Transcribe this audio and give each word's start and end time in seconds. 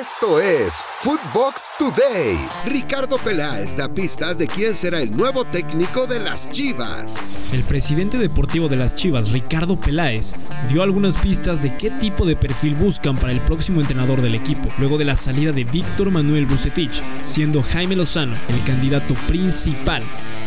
Esto 0.00 0.40
es 0.40 0.74
Footbox 1.00 1.62
Today. 1.78 2.36
Ricardo 2.64 3.16
Peláez 3.18 3.76
da 3.76 3.88
pistas 3.88 4.38
de 4.38 4.48
quién 4.48 4.74
será 4.74 5.00
el 5.00 5.14
nuevo 5.14 5.44
técnico 5.44 6.08
de 6.08 6.18
las 6.18 6.50
Chivas. 6.50 7.52
El 7.52 7.62
presidente 7.62 8.18
deportivo 8.18 8.68
de 8.68 8.74
las 8.74 8.96
Chivas, 8.96 9.30
Ricardo 9.30 9.78
Peláez, 9.78 10.32
dio 10.68 10.82
algunas 10.82 11.16
pistas 11.16 11.62
de 11.62 11.76
qué 11.76 11.90
tipo 11.92 12.24
de 12.24 12.34
perfil 12.34 12.74
buscan 12.74 13.16
para 13.16 13.30
el 13.30 13.40
próximo 13.42 13.80
entrenador 13.80 14.20
del 14.20 14.34
equipo, 14.34 14.68
luego 14.78 14.98
de 14.98 15.04
la 15.04 15.16
salida 15.16 15.52
de 15.52 15.62
Víctor 15.62 16.10
Manuel 16.10 16.46
Bucetich, 16.46 17.00
siendo 17.20 17.62
Jaime 17.62 17.94
Lozano 17.94 18.36
el 18.48 18.64
candidato 18.64 19.14
principal, 19.28 20.02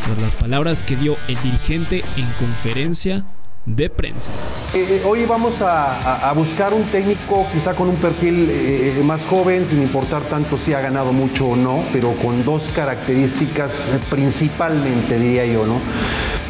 por 0.05 0.17
las 0.17 0.35
palabras 0.35 0.83
que 0.83 0.97
dio 0.97 1.15
el 1.29 1.41
dirigente 1.41 2.03
en 2.17 2.29
conferencia 2.37 3.23
de 3.67 3.89
prensa. 3.89 4.31
Eh, 4.73 4.85
eh, 4.89 5.01
hoy 5.05 5.25
vamos 5.25 5.61
a, 5.61 6.31
buscar 6.33 6.73
un 6.73 6.83
técnico 6.83 7.45
quizá 7.51 7.73
con 7.73 7.89
un 7.89 7.97
perfil 7.97 8.47
eh, 8.49 9.01
más 9.03 9.25
joven, 9.25 9.65
sin 9.65 9.81
importar 9.81 10.23
tanto 10.23 10.57
si 10.57 10.73
ha 10.73 10.79
ganado 10.79 11.11
mucho 11.11 11.49
o 11.49 11.55
no, 11.55 11.83
pero 11.91 12.13
con 12.13 12.45
dos 12.45 12.69
características 12.73 13.91
principalmente, 14.09 15.19
diría 15.19 15.45
yo, 15.45 15.65
¿no? 15.65 15.79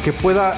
que 0.04 0.12
pueda 0.12 0.56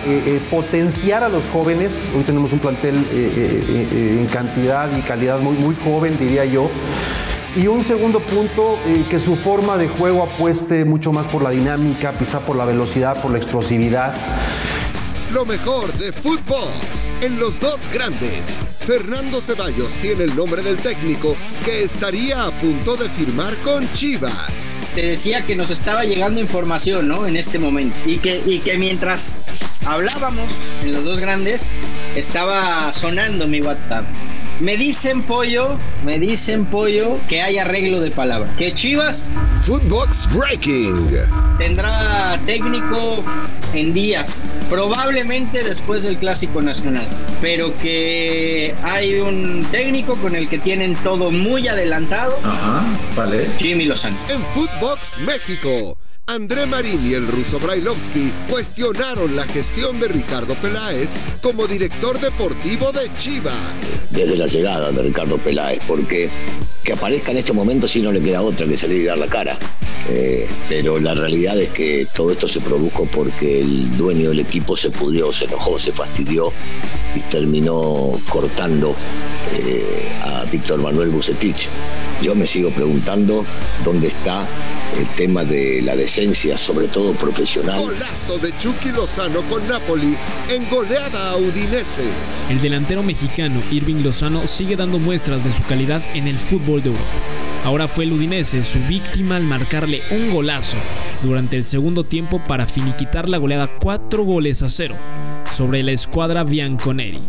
potenciar 0.50 1.24
a 1.24 1.28
los 1.28 1.48
jóvenes. 1.48 2.10
Hoy 2.14 2.22
tenemos 2.22 2.52
un 2.52 2.58
plantel 2.60 2.94
en 3.10 4.26
cantidad 4.26 4.94
y 4.96 5.00
calidad 5.00 5.40
muy 5.40 5.74
joven, 5.82 6.18
diría 6.20 6.44
yo. 6.44 6.70
Y 7.56 7.66
un 7.66 7.82
segundo 7.82 8.20
punto, 8.20 8.78
que 9.08 9.18
su 9.18 9.34
forma 9.34 9.76
de 9.76 9.88
juego 9.88 10.22
apueste 10.22 10.84
mucho 10.84 11.10
más 11.10 11.26
por 11.26 11.42
la 11.42 11.50
dinámica, 11.50 12.12
quizá 12.16 12.40
por 12.40 12.54
la 12.54 12.64
velocidad, 12.64 13.20
por 13.20 13.32
la 13.32 13.38
explosividad. 13.38 14.14
Lo 15.32 15.44
mejor 15.44 15.92
de 15.92 16.12
fútbol 16.12 16.72
en 17.20 17.38
los 17.38 17.60
dos 17.60 17.88
grandes. 17.92 18.58
Fernando 18.80 19.40
Ceballos 19.40 19.96
tiene 19.98 20.24
el 20.24 20.34
nombre 20.34 20.60
del 20.60 20.76
técnico 20.78 21.36
que 21.64 21.84
estaría 21.84 22.46
a 22.46 22.50
punto 22.50 22.96
de 22.96 23.08
firmar 23.08 23.56
con 23.58 23.90
Chivas. 23.92 24.74
Te 24.96 25.02
decía 25.02 25.42
que 25.42 25.54
nos 25.54 25.70
estaba 25.70 26.02
llegando 26.02 26.40
información, 26.40 27.06
¿no? 27.06 27.28
En 27.28 27.36
este 27.36 27.60
momento. 27.60 27.96
Y 28.06 28.18
que, 28.18 28.42
y 28.44 28.58
que 28.58 28.76
mientras 28.76 29.54
hablábamos 29.86 30.52
en 30.82 30.94
los 30.94 31.04
dos 31.04 31.20
grandes, 31.20 31.62
estaba 32.16 32.92
sonando 32.92 33.46
mi 33.46 33.60
WhatsApp. 33.60 34.06
Me 34.60 34.76
dicen 34.76 35.22
pollo, 35.22 35.78
me 36.04 36.18
dicen 36.18 36.66
pollo 36.66 37.18
que 37.30 37.40
hay 37.40 37.56
arreglo 37.56 37.98
de 37.98 38.10
palabra. 38.10 38.54
Que 38.56 38.74
Chivas. 38.74 39.38
Footbox 39.62 40.28
Breaking. 40.34 41.08
Tendrá 41.56 42.38
técnico 42.44 43.24
en 43.72 43.94
días, 43.94 44.52
probablemente 44.68 45.64
después 45.64 46.04
del 46.04 46.18
Clásico 46.18 46.60
Nacional. 46.60 47.06
Pero 47.40 47.74
que 47.78 48.74
hay 48.82 49.14
un 49.14 49.66
técnico 49.70 50.16
con 50.16 50.36
el 50.36 50.46
que 50.46 50.58
tienen 50.58 50.94
todo 50.96 51.30
muy 51.30 51.66
adelantado. 51.66 52.38
Ajá, 52.44 52.84
¿vale? 53.16 53.48
Jimmy 53.58 53.86
Lozano. 53.86 54.16
En 54.28 54.42
Footbox 54.42 55.20
México. 55.20 55.96
André 56.26 56.64
Marín 56.66 57.04
y 57.04 57.14
el 57.14 57.26
ruso 57.26 57.58
Brailovsky 57.58 58.32
cuestionaron 58.48 59.34
la 59.34 59.44
gestión 59.44 59.98
de 59.98 60.08
Ricardo 60.08 60.54
Peláez 60.60 61.16
como 61.42 61.66
director 61.66 62.20
deportivo 62.20 62.92
de 62.92 63.12
Chivas. 63.16 63.80
Desde 64.10 64.36
la 64.36 64.46
llegada 64.46 64.92
de 64.92 65.02
Ricardo 65.02 65.38
Peláez, 65.38 65.80
porque 65.88 66.30
que 66.82 66.92
aparezca 66.92 67.32
en 67.32 67.38
este 67.38 67.52
momento 67.52 67.86
si 67.86 68.00
no 68.02 68.12
le 68.12 68.22
queda 68.22 68.42
otra 68.42 68.66
que 68.66 68.76
salir 68.76 69.02
y 69.02 69.04
dar 69.04 69.18
la 69.18 69.26
cara. 69.26 69.58
Eh, 70.08 70.48
pero 70.68 70.98
la 70.98 71.14
realidad 71.14 71.60
es 71.60 71.68
que 71.70 72.06
todo 72.14 72.32
esto 72.32 72.48
se 72.48 72.60
produjo 72.60 73.06
porque 73.06 73.60
el 73.60 73.96
dueño 73.96 74.30
del 74.30 74.40
equipo 74.40 74.76
se 74.76 74.90
pudrió, 74.90 75.32
se 75.32 75.44
enojó, 75.44 75.78
se 75.78 75.92
fastidió 75.92 76.52
y 77.14 77.20
terminó 77.20 78.18
cortando 78.28 78.96
eh, 79.52 80.08
a 80.22 80.44
Víctor 80.44 80.80
Manuel 80.80 81.10
Bucetich. 81.10 81.68
Yo 82.22 82.34
me 82.34 82.46
sigo 82.46 82.70
preguntando 82.70 83.44
dónde 83.84 84.08
está 84.08 84.46
el 84.98 85.06
tema 85.14 85.44
de 85.44 85.80
la 85.82 85.96
decencia, 85.96 86.58
sobre 86.58 86.88
todo 86.88 87.14
profesional. 87.14 87.80
Golazo 87.80 88.38
de 88.38 88.56
Chucky 88.58 88.90
Lozano 88.90 89.42
con 89.42 89.66
Napoli 89.68 90.16
en 90.48 90.68
goleada 90.68 91.30
a 91.30 91.36
Udinese. 91.36 92.04
El 92.50 92.60
delantero 92.60 93.02
mexicano 93.02 93.62
Irving 93.70 94.02
Lozano 94.02 94.46
sigue 94.46 94.76
dando 94.76 94.98
muestras 94.98 95.44
de 95.44 95.52
su 95.52 95.62
calidad 95.62 96.02
en 96.14 96.26
el 96.26 96.36
fútbol 96.36 96.69
de 96.78 96.90
Europa. 96.90 97.04
Ahora 97.64 97.88
fue 97.88 98.04
el 98.04 98.12
Udinese 98.12 98.62
su 98.62 98.78
víctima 98.80 99.36
al 99.36 99.44
marcarle 99.44 100.02
un 100.10 100.30
golazo 100.30 100.78
durante 101.22 101.56
el 101.56 101.64
segundo 101.64 102.04
tiempo 102.04 102.42
para 102.46 102.66
finiquitar 102.66 103.28
la 103.28 103.38
goleada 103.38 103.78
4 103.80 104.24
goles 104.24 104.62
a 104.62 104.68
0 104.68 104.96
sobre 105.60 105.82
la 105.82 105.92
escuadra 105.92 106.42
Bianconeri. 106.42 107.20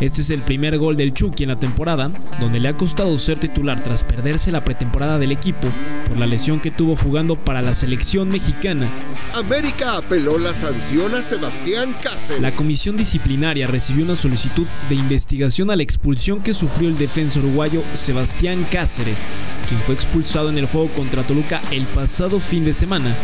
Este 0.00 0.22
es 0.22 0.30
el 0.30 0.42
primer 0.42 0.78
gol 0.78 0.96
del 0.96 1.14
Chucky 1.14 1.44
en 1.44 1.50
la 1.50 1.60
temporada, 1.60 2.10
donde 2.40 2.58
le 2.58 2.66
ha 2.66 2.76
costado 2.76 3.16
ser 3.18 3.38
titular 3.38 3.84
tras 3.84 4.02
perderse 4.02 4.50
la 4.50 4.64
pretemporada 4.64 5.16
del 5.20 5.30
equipo 5.30 5.68
por 6.08 6.18
la 6.18 6.26
lesión 6.26 6.58
que 6.58 6.72
tuvo 6.72 6.96
jugando 6.96 7.36
para 7.36 7.62
la 7.62 7.76
selección 7.76 8.30
mexicana. 8.30 8.90
América 9.32 9.96
apeló 9.96 10.38
la 10.38 10.54
sanción 10.54 11.14
a 11.14 11.22
Sebastián 11.22 11.94
Cáceres. 12.02 12.42
La 12.42 12.50
comisión 12.50 12.96
disciplinaria 12.96 13.68
recibió 13.68 14.04
una 14.04 14.16
solicitud 14.16 14.66
de 14.88 14.96
investigación 14.96 15.70
a 15.70 15.76
la 15.76 15.84
expulsión 15.84 16.42
que 16.42 16.54
sufrió 16.54 16.88
el 16.88 16.98
defensor 16.98 17.44
uruguayo 17.44 17.84
Sebastián 17.94 18.66
Cáceres, 18.72 19.20
quien 19.68 19.80
fue 19.82 19.94
expulsado 19.94 20.48
en 20.48 20.58
el 20.58 20.66
juego 20.66 20.88
contra 20.88 21.24
Toluca 21.24 21.62
el 21.70 21.86
pasado 21.86 22.40
fin 22.40 22.64
de 22.64 22.72
semana 22.72 23.14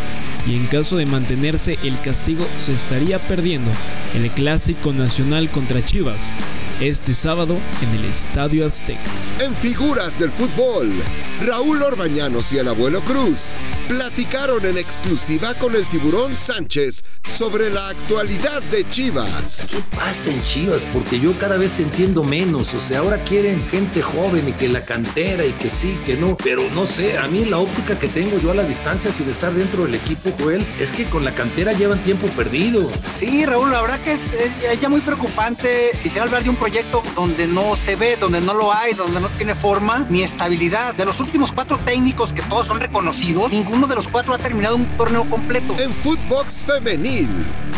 y 0.47 0.57
en 0.57 0.67
caso 0.67 0.97
de 0.97 1.07
mantenerse 1.07 1.79
el 1.83 2.01
castigo 2.01 2.47
se 2.59 2.73
estaría 2.73 3.19
perdiendo. 3.19 3.71
El 4.15 4.31
Clásico 4.31 4.93
Nacional 4.93 5.51
contra 5.51 5.85
Chivas 5.85 6.35
este 6.81 7.15
sábado 7.15 7.57
en 7.83 7.91
el 7.91 8.05
Estadio 8.05 8.67
Azteca. 8.67 9.11
En 9.41 9.55
figuras 9.55 10.19
del 10.19 10.31
fútbol, 10.31 10.93
Raúl 11.41 11.83
Orbañanos 11.83 12.53
y 12.53 12.59
el 12.59 12.69
abuelo 12.69 13.05
Cruz 13.05 13.55
platicaron 13.89 14.65
en 14.65 14.79
exclusiva 14.79 15.55
con 15.55 15.75
el 15.75 15.87
tiburón 15.87 16.35
Sánchez 16.35 17.05
sobre 17.29 17.71
la 17.71 17.89
actualidad 17.89 18.63
de 18.65 18.89
Chivas. 18.89 19.71
¿Qué 19.73 19.97
pasa 19.97 20.31
en 20.31 20.43
Chivas? 20.43 20.87
Porque 20.93 21.21
yo 21.21 21.37
cada 21.39 21.57
vez 21.57 21.79
entiendo 21.81 22.25
menos. 22.25 22.73
O 22.75 22.81
sea, 22.81 23.01
ahora 23.01 23.23
quieren 23.25 23.67
gente 23.69 24.03
joven 24.03 24.49
y 24.49 24.53
que 24.53 24.69
la 24.69 24.85
cantera 24.85 25.45
y 25.45 25.53
que 25.53 25.69
sí, 25.69 25.99
que 26.07 26.17
no. 26.17 26.37
Pero 26.43 26.69
no 26.71 26.87
sé, 26.87 27.19
a 27.19 27.29
mí 27.29 27.45
la 27.45 27.59
óptica 27.59 27.99
que 27.99 28.09
tengo 28.09 28.39
yo 28.39 28.51
a 28.51 28.55
la 28.55 28.63
distancia 28.63 29.13
sin 29.13 29.29
estar 29.29 29.53
dentro 29.53 29.85
del 29.85 29.95
equipo, 29.95 30.31
Joel, 30.39 30.67
es 30.81 30.93
que 30.93 31.05
con 31.05 31.25
la 31.25 31.35
cantera 31.35 31.73
llevan 31.73 32.03
tiempo 32.03 32.27
perdido. 32.29 32.91
Sí, 33.19 33.45
Raúl, 33.45 33.71
la 33.71 33.83
verdad 33.83 34.01
que 34.01 34.13
es, 34.13 34.81
ya 34.81 34.89
muy 34.89 35.01
preocupante. 35.01 35.91
Quisiera 36.03 36.25
hablar 36.25 36.43
de 36.43 36.51
un 36.51 36.57
proyecto 36.65 37.03
donde 37.15 37.47
no 37.47 37.77
se 37.77 37.95
ve, 37.95 38.17
donde 38.17 38.41
no 38.41 38.55
lo 38.55 38.73
hay, 38.73 38.95
donde 38.95 39.21
no 39.21 39.29
tiene 39.29 39.55
forma 39.55 40.07
ni 40.09 40.23
estabilidad. 40.23 40.95
De 40.95 41.05
los 41.05 41.21
últimos 41.21 41.53
cuatro 41.53 41.79
técnicos 41.85 42.33
que 42.33 42.41
todos 42.41 42.69
son 42.69 42.81
reconocidos, 42.81 43.53
ninguno 43.53 43.87
de 43.87 43.95
los 43.95 44.09
cuatro 44.09 44.33
ha 44.33 44.39
terminado 44.39 44.77
un 44.77 44.97
torneo 44.97 45.29
completo. 45.29 45.77
En 45.79 45.91
Footbox 45.91 46.65
Femenil, 46.65 47.29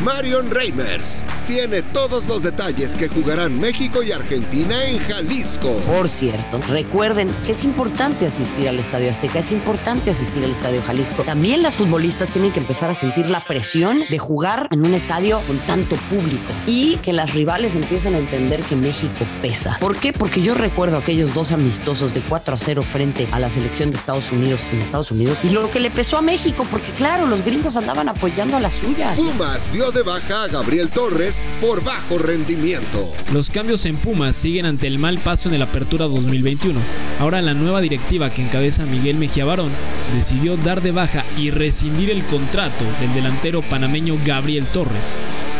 Marion 0.04 0.52
Reimers 0.52 1.24
tiene 1.48 1.82
todos 1.82 2.28
los 2.28 2.44
detalles 2.44 2.94
que 2.94 3.08
jugarán 3.08 3.58
México 3.58 4.04
y 4.04 4.12
Argentina 4.12 4.84
en 4.84 5.00
Jalisco. 5.00 5.72
Por 5.92 6.08
cierto, 6.08 6.60
recuerden 6.68 7.34
que 7.44 7.52
es 7.52 7.64
importante 7.64 8.24
asistir 8.24 8.68
al 8.68 8.78
Estadio 8.78 9.10
Azteca, 9.10 9.40
es 9.40 9.50
importante 9.50 10.12
asistir 10.12 10.44
al 10.44 10.52
Estadio 10.52 10.80
Jalisco. 10.86 11.24
También 11.24 11.60
las 11.60 11.74
futbolistas 11.74 12.28
tienen 12.28 12.52
que 12.52 12.60
empezar 12.60 12.88
a 12.90 12.94
sentir 12.94 13.30
la 13.30 13.44
presión 13.44 14.04
de 14.08 14.18
jugar 14.18 14.68
en 14.70 14.84
un 14.84 14.94
estadio 14.94 15.40
con 15.48 15.58
tanto 15.58 15.96
público 16.08 16.52
y 16.68 16.98
que 16.98 17.12
las 17.12 17.34
rivales 17.34 17.74
empiecen 17.74 18.14
a 18.14 18.18
entender 18.18 18.62
que 18.62 18.75
México 18.76 19.26
pesa. 19.42 19.78
¿Por 19.80 19.96
qué? 19.96 20.12
Porque 20.12 20.42
yo 20.42 20.54
recuerdo 20.54 20.96
aquellos 20.96 21.34
dos 21.34 21.52
amistosos 21.52 22.14
de 22.14 22.20
4 22.20 22.54
a 22.54 22.58
0 22.58 22.82
frente 22.82 23.28
a 23.32 23.38
la 23.38 23.50
selección 23.50 23.90
de 23.90 23.96
Estados 23.96 24.32
Unidos 24.32 24.66
en 24.72 24.80
Estados 24.80 25.10
Unidos 25.10 25.38
y 25.42 25.50
lo 25.50 25.70
que 25.70 25.80
le 25.80 25.90
pesó 25.90 26.18
a 26.18 26.22
México, 26.22 26.66
porque 26.70 26.92
claro, 26.92 27.26
los 27.26 27.42
gringos 27.42 27.76
andaban 27.76 28.08
apoyando 28.08 28.56
a 28.56 28.60
la 28.60 28.70
suya. 28.70 29.12
Pumas 29.14 29.72
dio 29.72 29.90
de 29.90 30.02
baja 30.02 30.44
a 30.44 30.48
Gabriel 30.48 30.88
Torres 30.88 31.42
por 31.60 31.82
bajo 31.82 32.18
rendimiento. 32.18 33.12
Los 33.32 33.50
cambios 33.50 33.86
en 33.86 33.96
Pumas 33.96 34.36
siguen 34.36 34.66
ante 34.66 34.86
el 34.86 34.98
mal 34.98 35.18
paso 35.18 35.48
en 35.48 35.54
el 35.54 35.62
Apertura 35.62 36.06
2021. 36.06 36.78
Ahora 37.20 37.42
la 37.42 37.54
nueva 37.54 37.80
directiva 37.80 38.30
que 38.30 38.42
encabeza 38.42 38.84
Miguel 38.84 39.16
Mejía 39.16 39.44
Barón 39.44 39.72
decidió 40.14 40.56
dar 40.56 40.82
de 40.82 40.92
baja 40.92 41.24
y 41.36 41.50
rescindir 41.50 42.10
el 42.10 42.24
contrato 42.26 42.84
del 43.00 43.14
delantero 43.14 43.62
panameño 43.62 44.18
Gabriel 44.24 44.66
Torres 44.66 45.10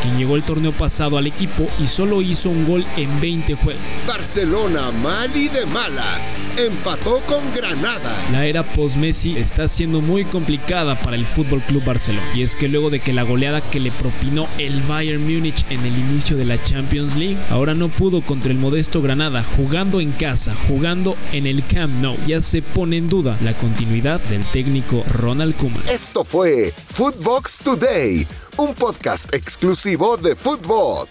quien 0.02 0.18
llegó 0.18 0.36
el 0.36 0.42
torneo 0.42 0.72
pasado 0.72 1.18
al 1.18 1.26
equipo 1.26 1.66
y 1.78 1.86
solo 1.86 2.22
hizo 2.22 2.50
un 2.50 2.66
gol 2.66 2.86
en 2.96 3.20
20 3.20 3.54
juegos. 3.54 3.82
Barcelona, 4.06 4.90
mal 5.02 5.34
y 5.36 5.48
de 5.48 5.66
malas, 5.66 6.34
empató 6.56 7.20
con 7.26 7.42
Granada. 7.54 8.12
La 8.32 8.46
era 8.46 8.62
post-Messi 8.62 9.36
está 9.36 9.68
siendo 9.68 10.00
muy 10.00 10.24
complicada 10.24 10.98
para 11.00 11.16
el 11.16 11.26
Fútbol 11.26 11.62
Club 11.62 11.84
Barcelona. 11.84 12.26
Y 12.34 12.42
es 12.42 12.56
que 12.56 12.68
luego 12.68 12.90
de 12.90 13.00
que 13.00 13.12
la 13.12 13.22
goleada 13.22 13.60
que 13.60 13.80
le 13.80 13.90
propinó 13.90 14.46
el 14.58 14.80
Bayern 14.82 15.22
Múnich 15.22 15.64
en 15.70 15.84
el 15.84 15.98
inicio 15.98 16.36
de 16.36 16.44
la 16.44 16.62
Champions 16.62 17.16
League, 17.16 17.38
ahora 17.50 17.74
no 17.74 17.88
pudo 17.88 18.22
contra 18.22 18.52
el 18.52 18.58
modesto 18.58 19.02
Granada, 19.02 19.42
jugando 19.42 20.00
en 20.00 20.12
casa, 20.12 20.54
jugando 20.68 21.16
en 21.32 21.46
el 21.46 21.66
Camp 21.66 21.94
Nou. 22.00 22.16
Ya 22.26 22.40
se 22.40 22.62
pone 22.62 22.96
en 22.96 23.08
duda 23.08 23.36
la 23.40 23.56
continuidad 23.56 24.20
del 24.22 24.44
técnico 24.50 25.04
Ronald 25.08 25.56
Koeman. 25.56 25.82
Esto 25.88 26.24
fue 26.24 26.72
Footbox 26.92 27.58
Today 27.58 28.26
un 28.58 28.74
podcast 28.74 29.34
exclusivo 29.34 29.85
de 29.86 30.34
Footbox. 30.34 31.04